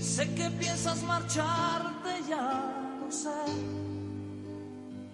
[0.00, 3.28] Sé que piensas marcharte ya, lo sé,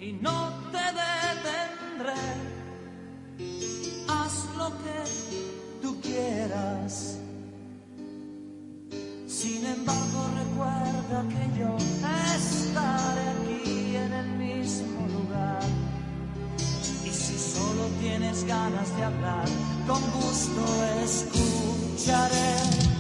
[0.01, 2.52] y no te detendré.
[4.85, 4.99] Que
[5.81, 7.19] tú quieras.
[9.27, 11.77] Sin embargo, recuerda que yo
[12.37, 15.63] estaré aquí en el mismo lugar.
[17.05, 19.49] Y si solo tienes ganas de hablar,
[19.87, 20.65] con gusto
[21.03, 22.92] escucharé.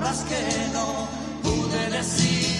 [0.00, 1.08] Palabras que no
[1.42, 2.59] pude decir.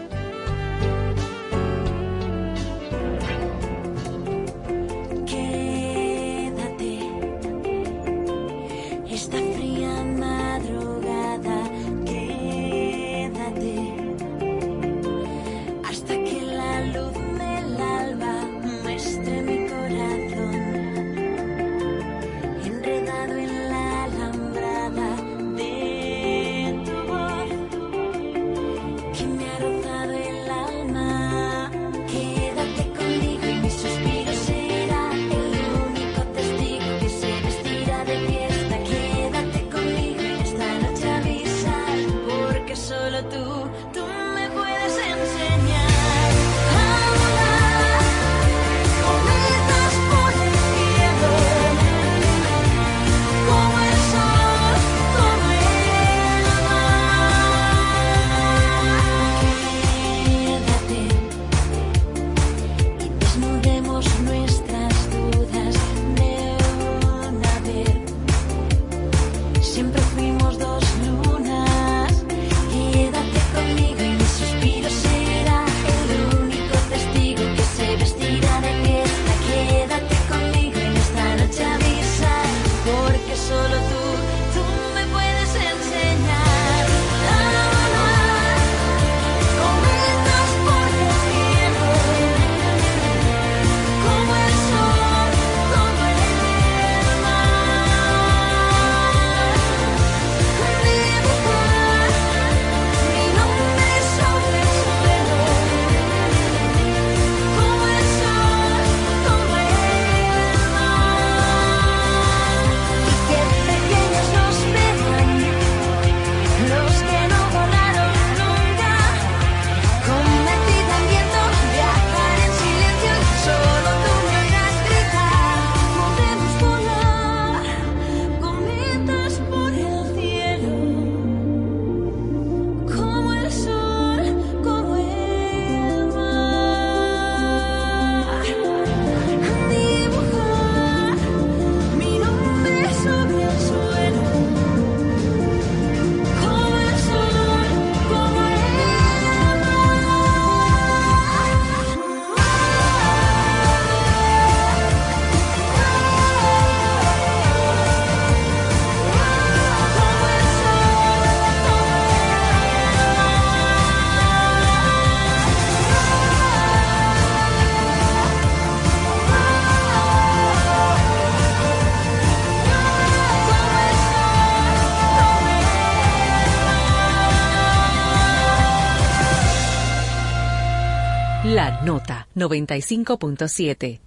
[182.41, 184.01] 95.7.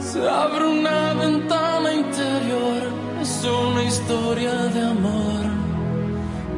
[0.00, 2.82] Se abre una ventana interior,
[3.20, 5.44] es una historia de amor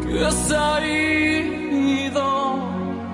[0.03, 0.71] que se ha.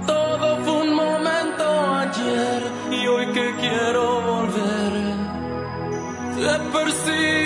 [0.07, 1.65] Todo fue un momento
[1.97, 4.93] ayer y hoy que quiero volver,
[6.37, 7.46] te persigo.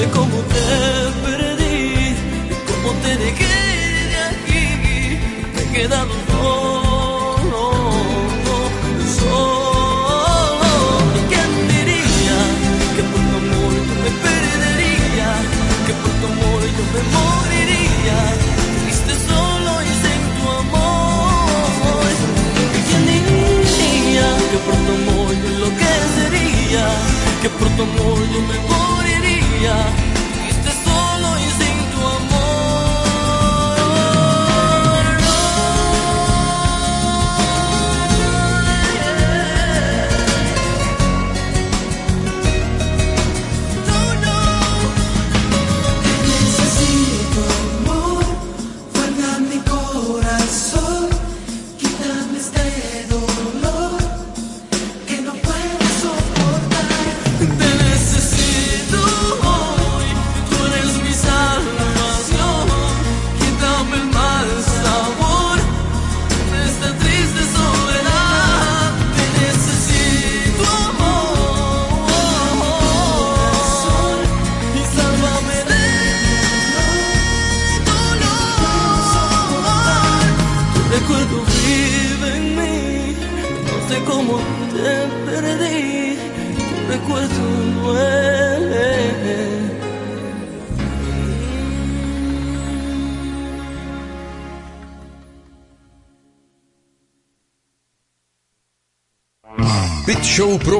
[0.00, 0.66] de cómo te
[1.24, 2.14] perdí,
[2.50, 3.56] de cómo te dejé
[4.12, 4.64] de aquí,
[5.54, 7.64] me he quedado solo,
[9.20, 10.72] solo.
[11.30, 12.38] ¿Quién diría
[12.96, 15.30] que por tu amor yo me perdería,
[15.86, 18.18] que por tu amor yo me moriría?
[18.86, 22.10] Viste solo y sin tu amor.
[22.86, 26.86] ¿Quién diría que por tu amor yo enloquecería,
[27.42, 28.79] que por tu amor yo me moriría?
[29.70, 30.09] future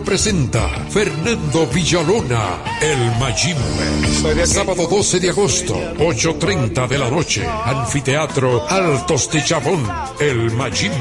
[0.04, 4.46] Presenta Fernando Villalona, el Mayimbe.
[4.46, 9.86] Sábado 12 de agosto, 8.30 de la noche, Anfiteatro Altos de Chabón,
[10.18, 10.96] el Mayimbe.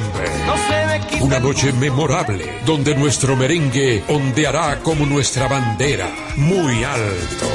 [1.21, 7.47] Una noche memorable, donde nuestro merengue ondeará como nuestra bandera, muy alto.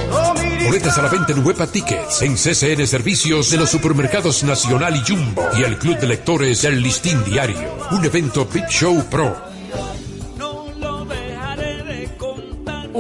[0.65, 5.03] Boletas a la venta en Huepa Tickets, en CCN Servicios de los supermercados Nacional y
[5.07, 7.77] Jumbo, y el Club de Lectores del Listín Diario.
[7.91, 9.54] Un evento Bit Show Pro.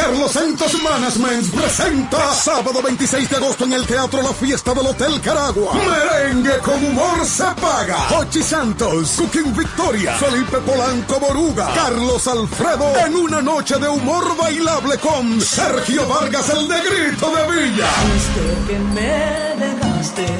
[0.00, 5.20] Carlos Santos Management presenta sábado 26 de agosto en el Teatro La Fiesta del Hotel
[5.20, 5.74] Caragua.
[5.74, 8.08] Merengue con humor se paga.
[8.18, 14.96] Hochi Santos, Cooking Victoria, Felipe Polanco Boruga, Carlos Alfredo en una noche de humor bailable
[14.98, 17.88] con Sergio Vargas el Negrito de Villa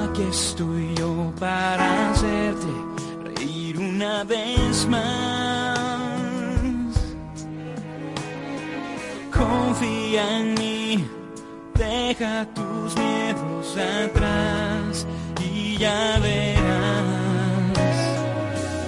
[0.04, 2.91] Aquí estoy yo para hacerte
[3.94, 6.18] una vez más.
[9.31, 11.09] Confía en mí,
[11.74, 15.07] deja tus miedos atrás
[15.40, 17.98] y ya verás.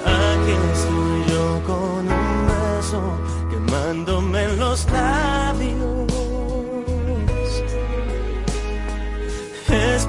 [0.06, 3.02] Aquí estoy yo con un beso
[3.50, 6.04] quemándome en los labios.
[9.68, 10.06] es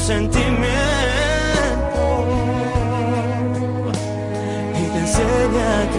[0.00, 0.64] sentimiento
[4.74, 5.89] y te enseña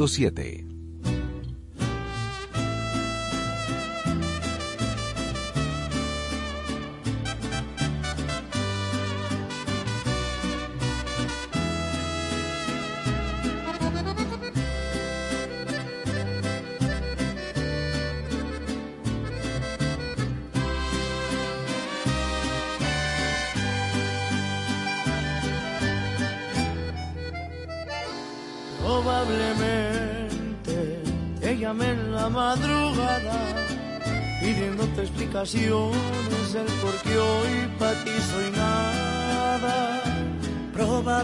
[0.00, 0.89] 95.7.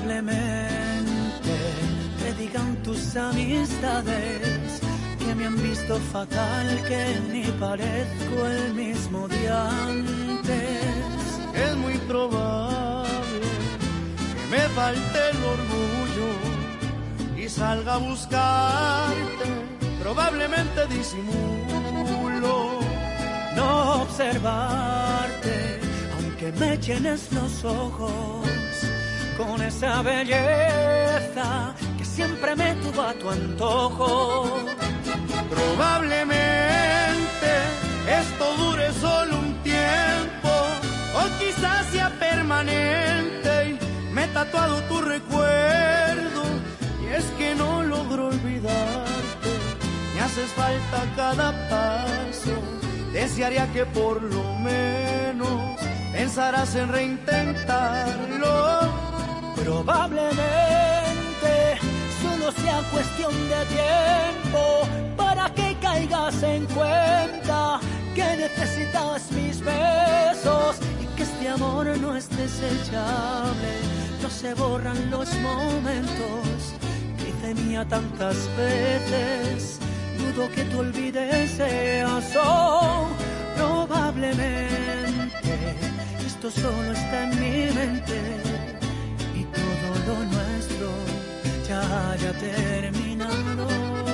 [0.07, 1.57] Probablemente
[2.21, 4.81] te digan tus amistades
[5.19, 10.85] que me han visto fatal, que ni parezco el mismo de antes.
[11.55, 13.49] Es muy probable
[14.37, 16.31] que me falte el orgullo
[17.37, 19.47] y salga a buscarte.
[20.01, 22.79] Probablemente disimulo
[23.57, 25.81] no observarte,
[26.16, 28.56] aunque me llenes los ojos
[29.37, 34.64] con esa belleza que siempre me tuvo a tu antojo.
[35.51, 36.37] Probablemente
[38.09, 40.49] esto dure solo un tiempo
[41.14, 43.79] o quizás sea permanente y
[44.12, 46.42] me he tatuado tu recuerdo
[47.03, 49.51] y es que no logro olvidarte,
[50.14, 52.53] me haces falta cada paso,
[53.12, 55.81] desearía que por lo menos
[56.12, 59.06] pensarás en reintentarlo.
[59.62, 61.79] Probablemente
[62.23, 67.81] solo sea cuestión de tiempo para que caigas en cuenta
[68.14, 73.81] que necesitas mis besos y que este amor no es desechable.
[74.23, 76.75] No se borran los momentos
[77.19, 79.79] que hice mía tantas veces.
[80.19, 83.09] Dudo que tú olvides eso.
[83.57, 85.77] Probablemente
[86.27, 88.45] esto solo está en mi mente
[90.14, 90.88] nuestro
[91.69, 94.06] ya haya terminado.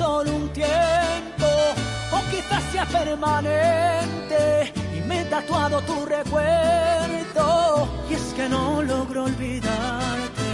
[0.00, 1.46] Solo un tiempo
[2.16, 9.24] o quizás sea permanente y me he tatuado tu recuerdo y es que no logro
[9.24, 10.48] olvidarte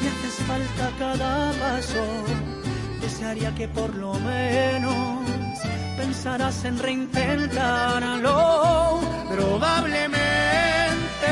[0.00, 2.02] me haces falta cada paso.
[3.02, 5.28] Desearía que por lo menos
[5.98, 9.00] pensarás en reintentarlo.
[9.36, 11.30] Probablemente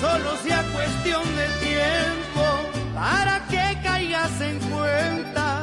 [0.00, 2.44] solo sea cuestión de tiempo
[2.92, 5.57] para que caigas en cuenta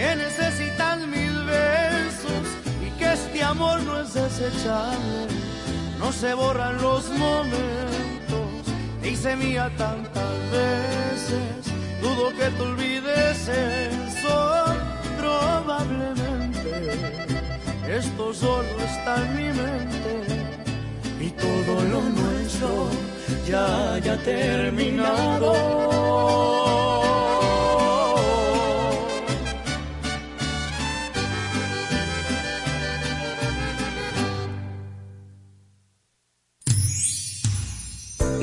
[0.00, 2.46] que necesitas mil besos
[2.86, 5.26] y que este amor no es desechable,
[5.98, 8.48] no se borran los momentos.
[9.02, 11.52] Te hice mía tantas veces,
[12.00, 14.64] dudo que te olvides eso,
[15.18, 16.72] probablemente.
[17.86, 20.12] Esto solo está en mi mente
[21.26, 22.88] y todo lo nuestro
[23.46, 25.80] ya haya terminado.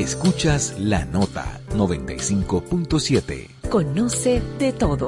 [0.08, 3.50] Escuchas la nota 95.7.
[3.70, 5.08] Conoce de todo.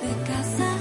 [0.00, 0.71] Cuando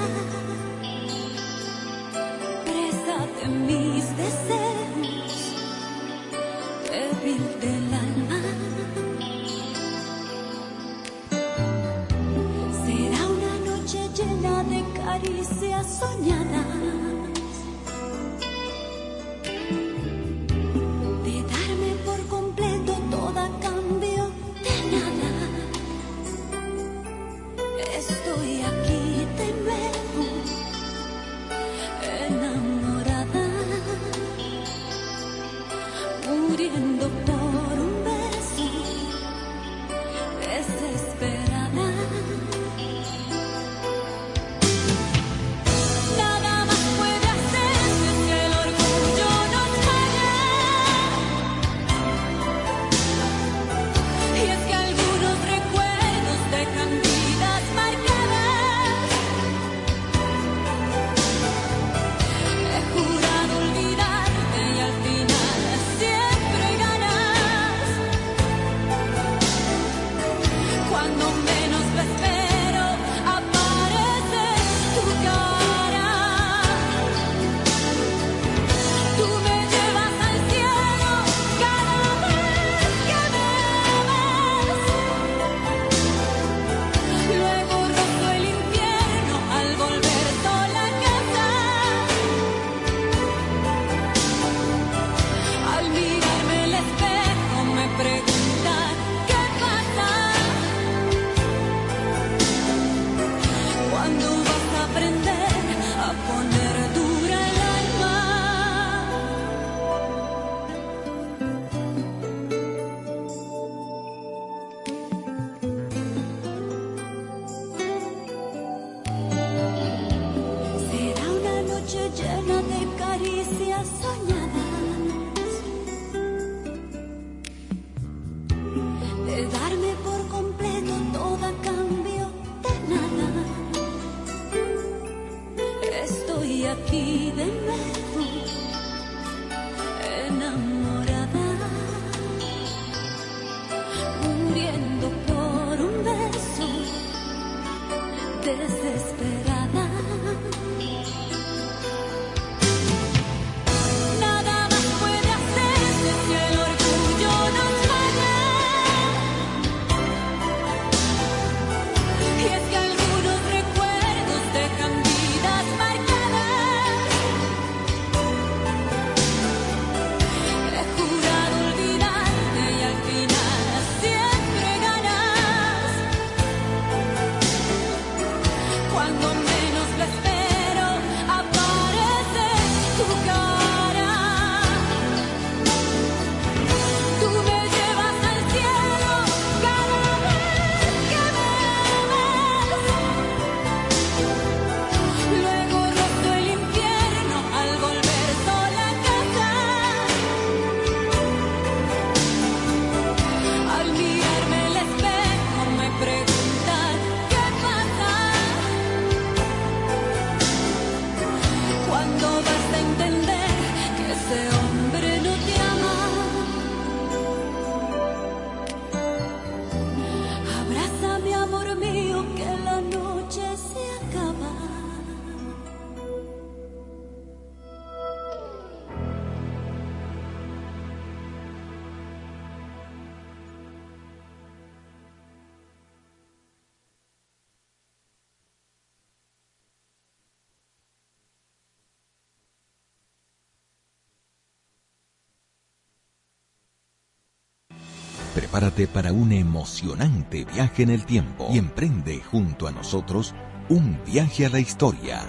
[248.34, 253.36] Prepárate para un emocionante viaje en el tiempo y emprende junto a nosotros
[253.68, 255.22] un viaje a la historia.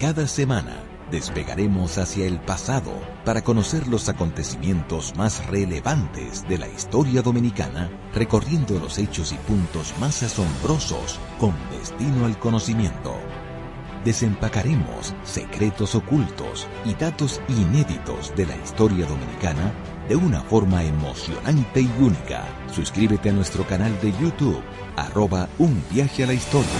[0.00, 2.90] Cada semana despegaremos hacia el pasado
[3.24, 9.94] para conocer los acontecimientos más relevantes de la historia dominicana, recorriendo los hechos y puntos
[10.00, 13.14] más asombrosos con destino al conocimiento.
[14.04, 19.72] Desempacaremos secretos ocultos y datos inéditos de la historia dominicana
[20.08, 22.44] de una forma emocionante y única.
[22.72, 24.62] Suscríbete a nuestro canal de YouTube,
[24.96, 26.70] arroba un viaje a la historia.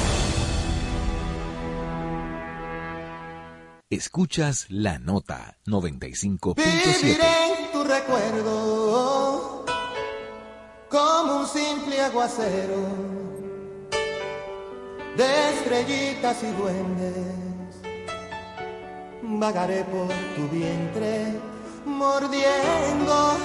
[3.90, 7.18] Escuchas la nota 95.7.
[7.18, 9.64] en tu recuerdo
[10.88, 12.76] como un simple aguacero
[15.16, 17.16] de estrellitas y duendes.
[19.22, 21.55] Vagaré por tu vientre
[21.86, 23.36] mordiendo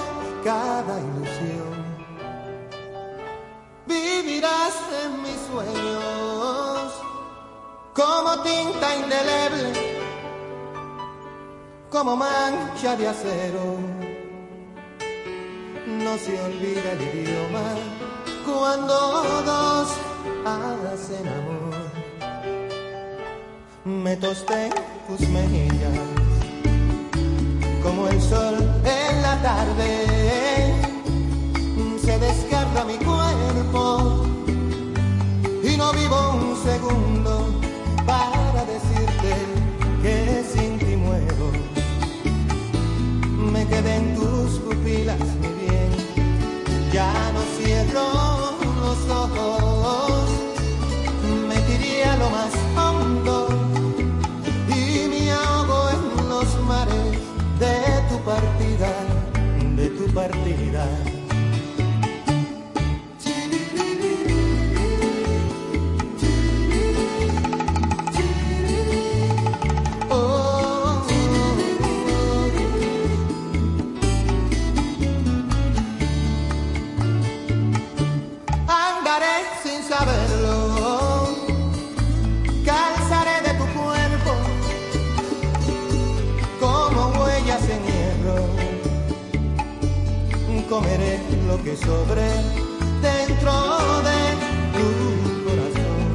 [0.44, 1.72] cada ilusión.
[3.86, 4.74] Vivirás
[5.04, 6.92] en mis sueños
[7.94, 9.92] como tinta indeleble
[11.92, 13.76] como mancha de acero.
[15.86, 17.66] No se olvida el idioma
[18.46, 18.94] cuando
[19.44, 19.88] dos
[20.46, 21.74] hacen amor.
[23.84, 24.70] Me tosté
[25.06, 26.21] tus mejillas
[27.82, 30.74] como el sol en la tarde.
[32.04, 34.26] Se descarga mi cuerpo
[35.62, 37.46] y no vivo un segundo
[38.06, 39.32] para decirte
[40.02, 41.50] que sin ti muero
[43.52, 45.90] me quedé en tus pupilas, mi bien.
[46.92, 48.06] Ya no cierro
[48.82, 50.28] los ojos,
[51.48, 52.52] me tiré a lo más
[58.24, 58.88] partida,
[59.76, 61.21] de tu partida.
[91.64, 92.28] Que sobre
[93.00, 93.52] dentro
[94.08, 94.20] de
[94.74, 94.88] tu
[95.44, 96.06] corazón.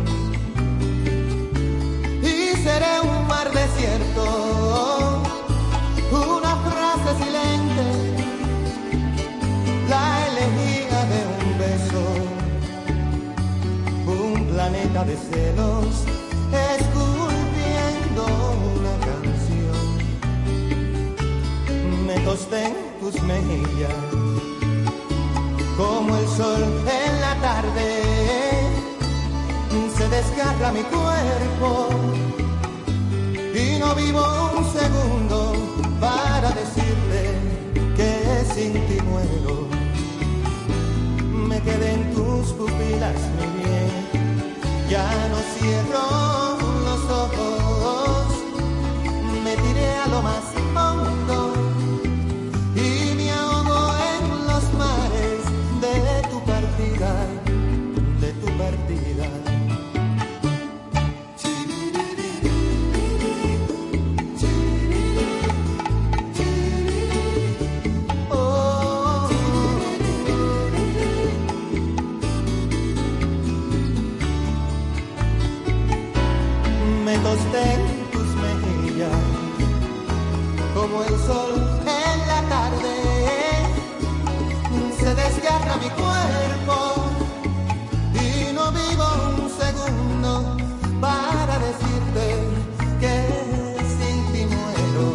[2.22, 4.24] Y seré un mar desierto,
[6.12, 7.86] una frase silente,
[9.90, 12.04] la elegía de un beso,
[14.06, 15.92] un planeta de celos,
[16.76, 18.24] esculpiendo
[18.76, 19.86] una canción.
[22.06, 24.37] Me tosté en tus mejillas
[25.78, 28.04] como el sol en la tarde,
[29.96, 31.90] se desgarra mi cuerpo
[33.54, 34.24] y no vivo
[34.58, 35.54] un segundo
[36.00, 37.24] para decirle
[37.96, 39.68] que sin ti muero.
[41.48, 43.92] Me quedé en tus pupilas, mi bien,
[44.90, 48.28] ya no cierro los ojos,
[49.44, 50.57] me tiré a lo más
[85.48, 86.76] desgarra mi cuerpo
[88.14, 89.06] y no vivo
[89.38, 90.58] un segundo
[91.00, 92.26] para decirte
[93.00, 93.16] que
[93.98, 95.06] sin ti muero.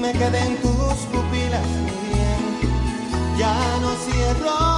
[0.00, 1.66] Me quedé en tus pupilas,
[2.12, 4.77] bien, ya no cierro.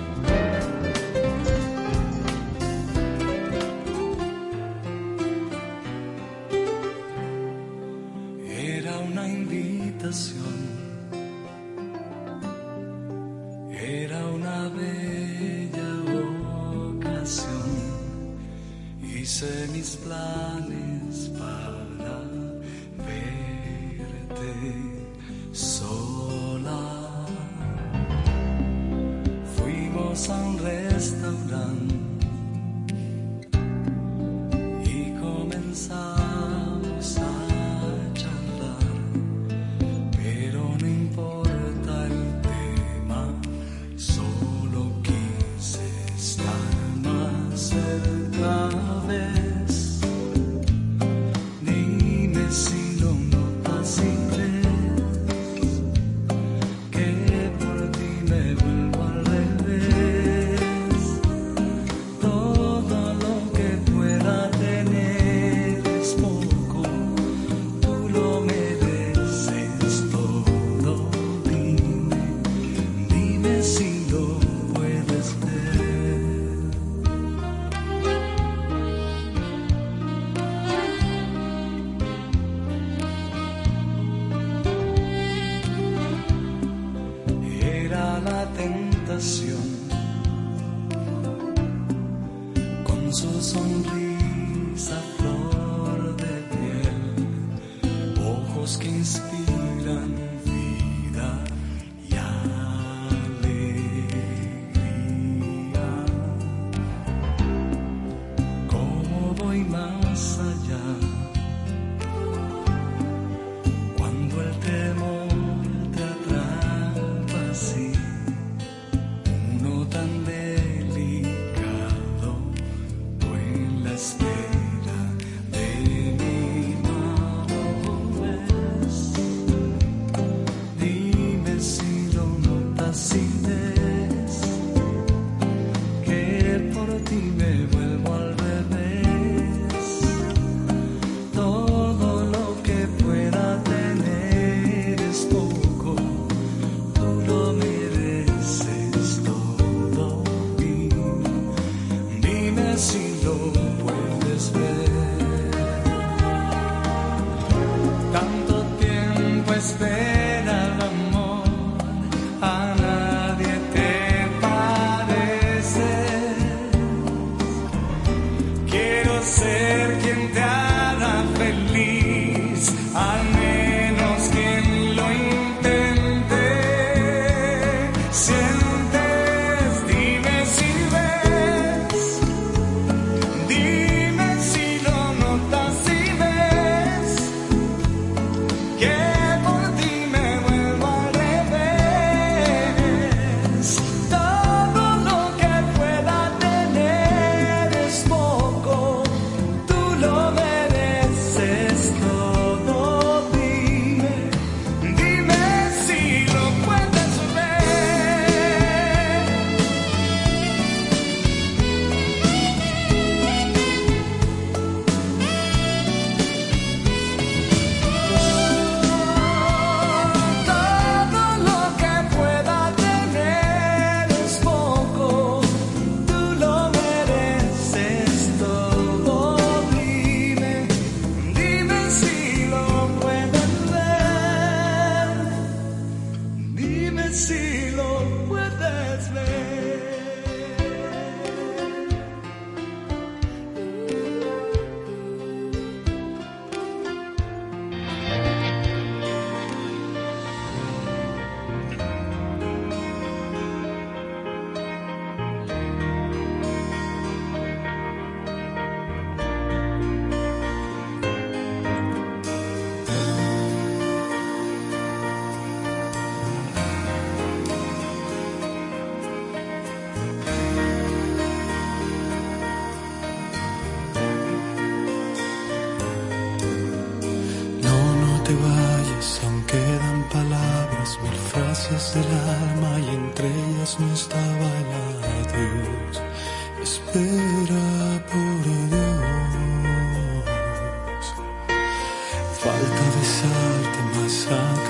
[172.63, 173.40] I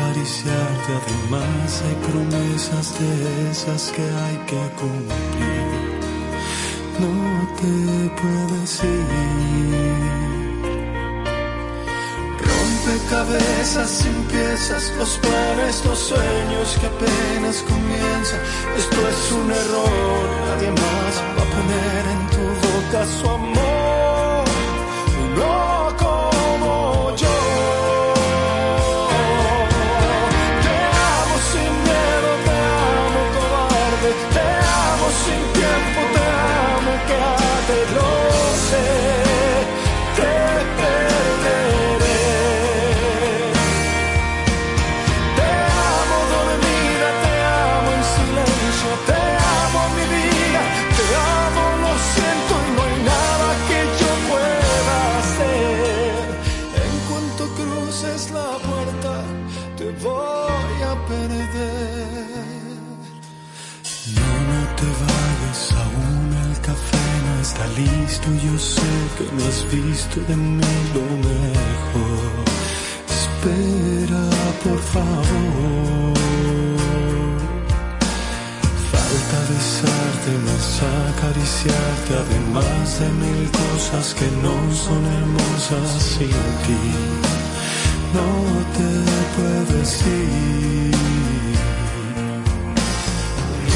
[0.02, 6.00] Acá además hay promesas de esas que hay que cumplir.
[7.00, 7.14] No
[7.58, 7.76] te
[8.22, 9.08] puedes ir.
[12.50, 18.40] Rompecabezas sin piezas, los planes, los sueños que apenas comienzan.
[18.78, 24.46] Esto es un error, nadie más va a poner en tu boca su amor.
[25.38, 25.71] No
[68.30, 68.46] listo.
[68.46, 68.82] Yo sé
[69.18, 70.64] que no has visto de mí
[70.94, 72.44] lo mejor.
[73.10, 74.30] Espera,
[74.64, 76.14] por favor.
[78.92, 86.30] Falta besarte, más acariciarte, además de mil cosas que no son hermosas sin
[86.66, 86.84] ti.
[88.14, 88.30] No
[88.76, 88.90] te
[89.36, 91.31] puedes ir.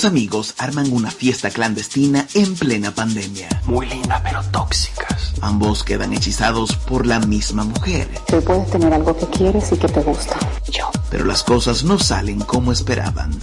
[0.00, 3.50] Dos amigos arman una fiesta clandestina en plena pandemia.
[3.66, 5.34] Muy linda pero tóxicas.
[5.42, 8.08] Ambos quedan hechizados por la misma mujer.
[8.26, 10.38] Tú puedes tener algo que quieres y que te gusta.
[10.72, 10.90] Yo.
[11.10, 13.38] Pero las cosas no salen como esperaban.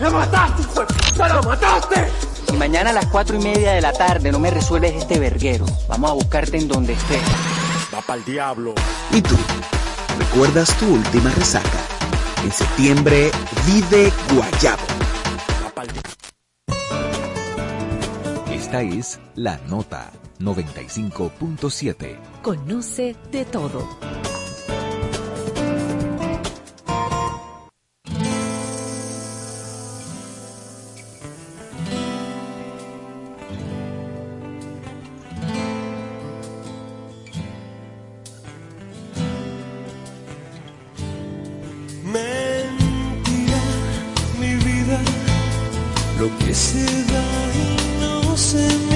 [0.00, 0.62] ¡Me mataste!
[1.18, 2.08] ¡Me lo mataste!
[2.48, 5.66] Si mañana a las cuatro y media de la tarde no me resuelves este verguero,
[5.90, 7.20] vamos a buscarte en donde estés.
[7.94, 8.72] Va pa'l diablo.
[9.12, 9.36] ¿Y tú?
[10.18, 11.80] ¿Recuerdas tu última resaca?
[12.42, 13.30] En septiembre
[13.66, 14.95] vive Guayabo.
[18.76, 22.18] Esta es La Nota 95.7.
[22.42, 23.88] Conoce de todo.
[42.04, 43.58] Mentira,
[44.38, 45.00] mi vida,
[46.18, 47.75] lo que se da
[48.36, 48.54] y
[48.90, 48.95] no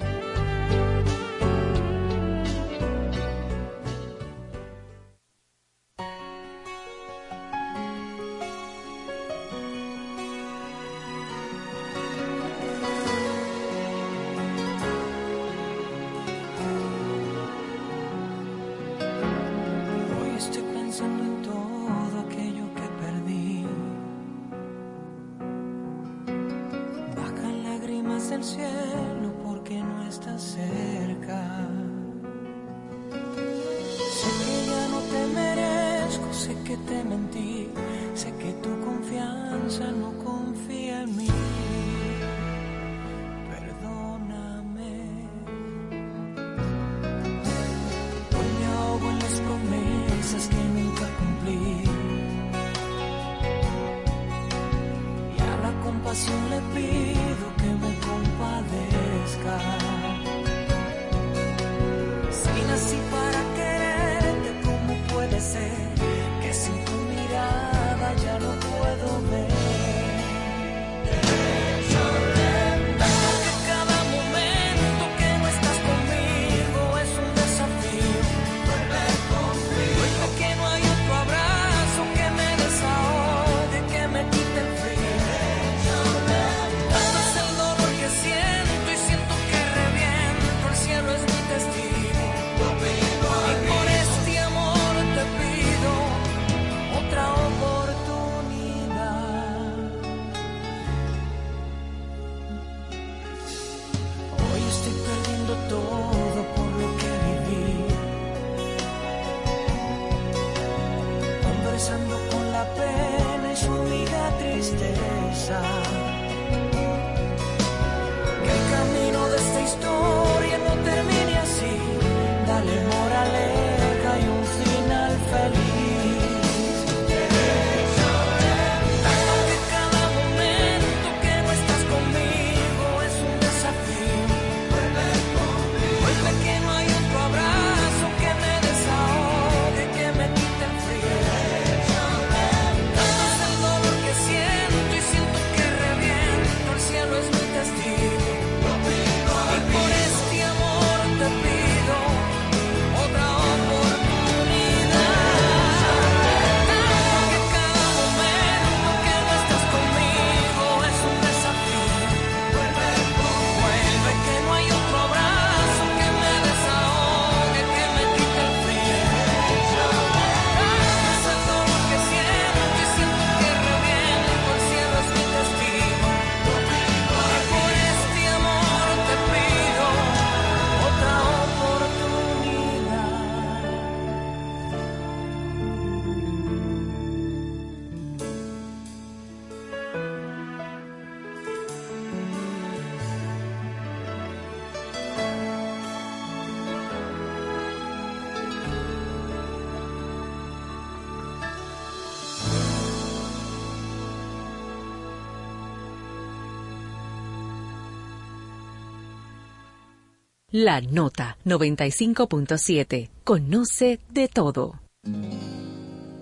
[210.53, 213.09] La Nota 95.7.
[213.23, 214.81] Conoce de todo.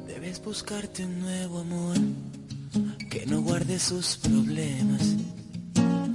[0.05, 1.97] Debes buscarte un nuevo amor
[3.09, 5.01] que no guarde sus problemas,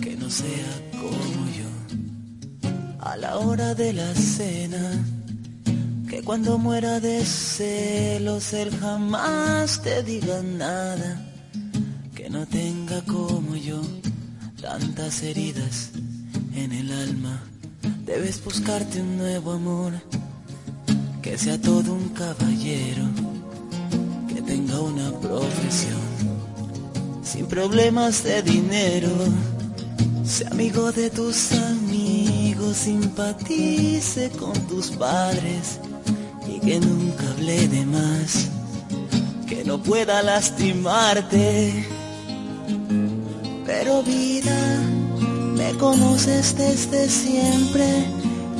[0.00, 2.70] que no sea como yo.
[3.00, 5.04] A la hora de la cena,
[6.08, 11.20] que cuando muera de celos él jamás te diga nada,
[12.14, 13.82] que no tenga como yo
[14.60, 15.90] tantas heridas
[16.54, 17.53] en el alma.
[18.07, 19.93] Debes buscarte un nuevo amor
[21.22, 23.05] que sea todo un caballero,
[24.28, 26.01] que tenga una profesión,
[27.22, 29.11] sin problemas de dinero,
[30.24, 35.80] sea amigo de tus amigos, simpatice con tus padres
[36.47, 38.49] y que nunca hable de más,
[39.47, 41.87] que no pueda lastimarte.
[43.66, 44.78] Pero vida,
[45.64, 47.86] me conoces desde siempre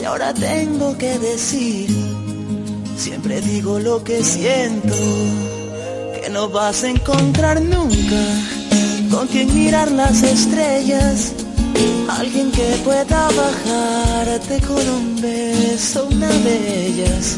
[0.01, 1.91] y ahora tengo que decir,
[2.97, 4.95] siempre digo lo que siento,
[6.15, 8.23] que no vas a encontrar nunca
[9.11, 11.33] con quien mirar las estrellas,
[12.09, 17.37] alguien que pueda bajarte con un beso una de ellas,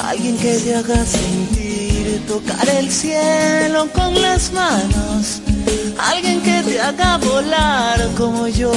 [0.00, 5.40] alguien que te haga sentir tocar el cielo con las manos
[5.98, 8.72] Alguien que te haga volar como yo,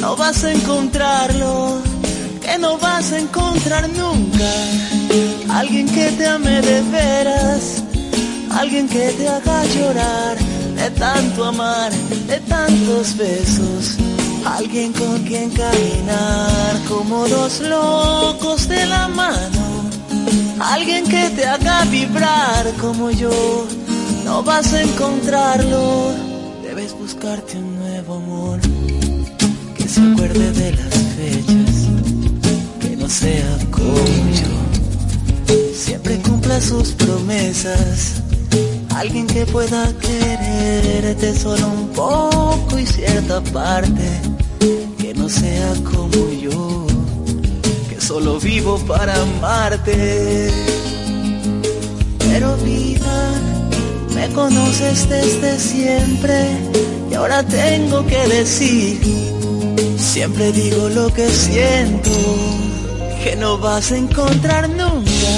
[0.00, 1.82] no vas a encontrarlo,
[2.40, 4.50] que no vas a encontrar nunca.
[5.48, 7.82] Alguien que te ame de veras,
[8.52, 10.36] alguien que te haga llorar
[10.76, 13.96] de tanto amar, de tantos besos.
[14.44, 19.64] Alguien con quien caminar como dos locos de la mano.
[20.60, 23.66] Alguien que te haga vibrar como yo
[24.24, 26.31] no vas a encontrarlo.
[27.22, 28.60] Buscarte un nuevo amor
[29.76, 31.88] que se acuerde de las fechas,
[32.80, 33.94] que no sea como
[34.40, 35.62] yo.
[35.72, 38.22] Siempre cumpla sus promesas.
[38.96, 44.20] Alguien que pueda quererte solo un poco y cierta parte,
[44.98, 46.86] que no sea como yo,
[47.88, 50.50] que solo vivo para amarte.
[52.18, 53.30] Pero vida,
[54.12, 56.58] me conoces desde siempre
[57.12, 58.98] y ahora tengo que decir,
[59.98, 62.10] siempre digo lo que siento,
[63.22, 65.34] que no vas a encontrar nunca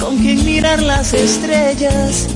[0.00, 2.28] con quien mirar las estrellas,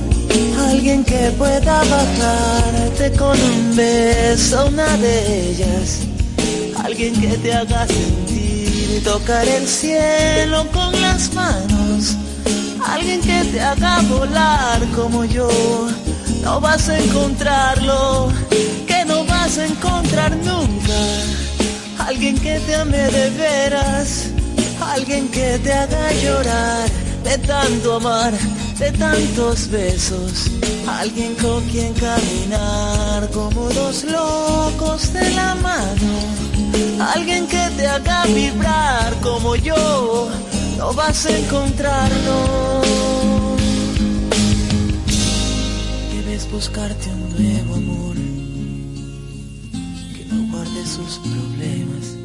[0.69, 6.01] alguien que pueda bajarte con un beso, una de ellas,
[6.83, 12.15] alguien que te haga sentir tocar el cielo con las manos
[12.85, 15.49] alguien que te haga volar como yo.
[16.43, 18.29] No vas a encontrarlo,
[18.85, 20.99] que no vas a encontrar nunca.
[21.99, 24.27] Alguien que te ame de veras,
[24.81, 26.89] alguien que te haga llorar
[27.23, 28.33] de tanto amar,
[28.77, 30.51] de tantos besos.
[30.85, 36.13] Alguien con quien caminar como dos locos de la mano.
[37.15, 40.29] Alguien que te haga vibrar como yo
[40.77, 42.82] no vas a encontrarlo.
[46.53, 48.15] Buscarte un nuevo amor
[50.15, 52.15] que no guarde sus problemas,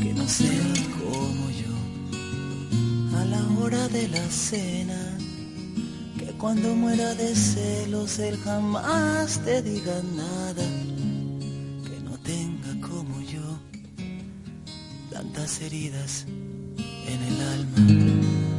[0.00, 3.18] que no sea como yo.
[3.18, 5.18] A la hora de la cena,
[6.16, 10.66] que cuando muera de celos él jamás te diga nada,
[11.88, 13.58] que no tenga como yo
[15.10, 16.24] tantas heridas
[17.08, 18.53] en el alma.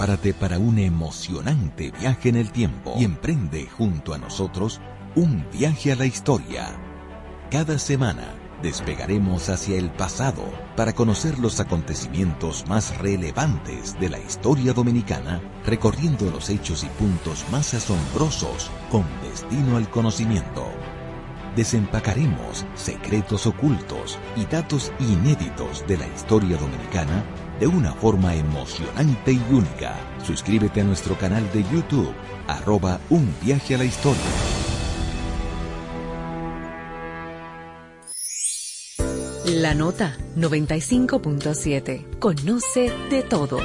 [0.00, 4.80] Prepárate para un emocionante viaje en el tiempo y emprende junto a nosotros
[5.14, 6.68] un viaje a la historia.
[7.50, 10.42] Cada semana despegaremos hacia el pasado
[10.74, 17.44] para conocer los acontecimientos más relevantes de la historia dominicana, recorriendo los hechos y puntos
[17.52, 20.66] más asombrosos con destino al conocimiento
[21.56, 27.24] desempacaremos secretos ocultos y datos inéditos de la historia dominicana
[27.60, 29.94] de una forma emocionante y única.
[30.24, 32.12] Suscríbete a nuestro canal de YouTube,
[32.46, 34.20] arroba un viaje a la historia.
[39.46, 42.18] La nota 95.7.
[42.18, 43.58] Conoce de todo.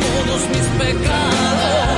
[0.00, 1.89] Todos mis pecados.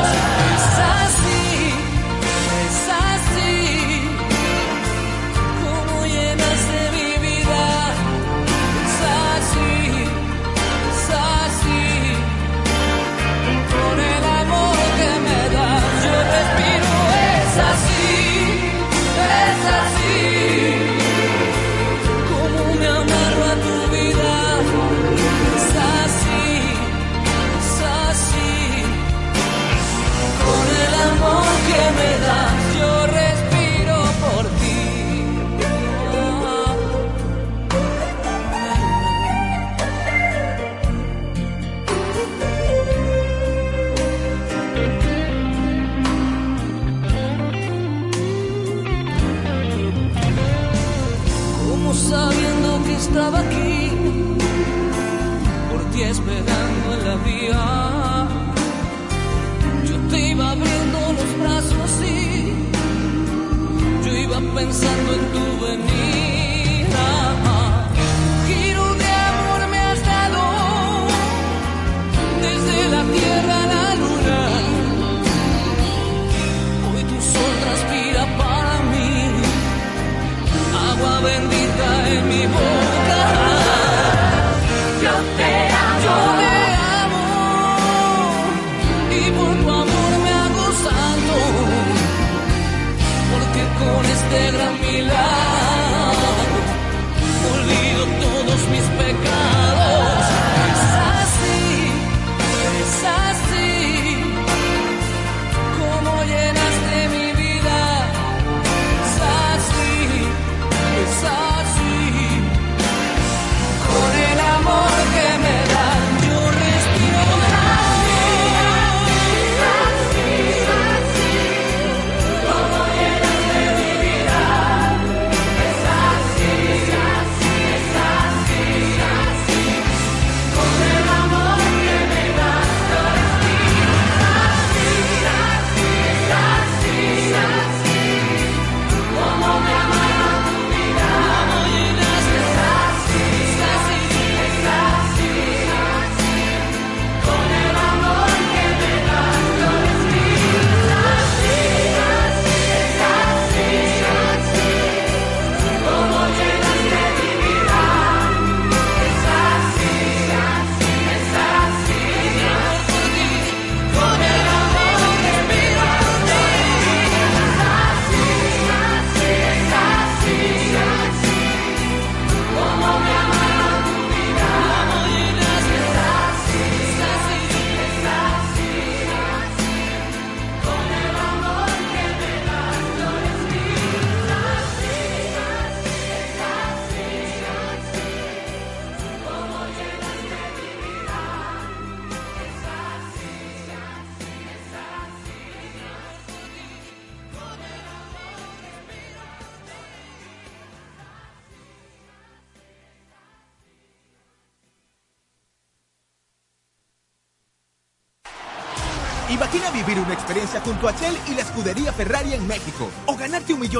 [65.12, 65.51] would do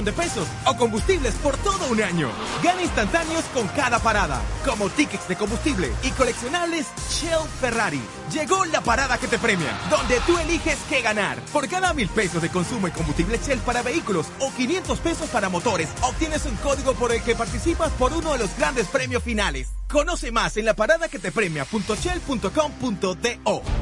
[0.01, 0.49] de pesos.
[0.67, 2.31] O combustibles por todo un año.
[2.63, 4.41] Gana instantáneos con cada parada.
[4.65, 8.01] Como tickets de combustible y coleccionables Shell Ferrari.
[8.33, 9.79] Llegó la parada que te premia.
[9.91, 11.39] Donde tú eliges qué ganar.
[11.53, 15.51] Por cada mil pesos de consumo en combustible Shell para vehículos o 500 pesos para
[15.51, 19.69] motores, obtienes un código por el que participas por uno de los grandes premios finales.
[19.91, 23.82] Conoce más en la parada que te premia.shell.com.do.